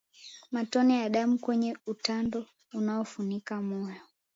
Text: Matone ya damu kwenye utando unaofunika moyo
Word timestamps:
Matone 0.51 0.97
ya 1.01 1.09
damu 1.09 1.39
kwenye 1.39 1.77
utando 1.87 2.45
unaofunika 2.73 3.61
moyo 3.61 4.01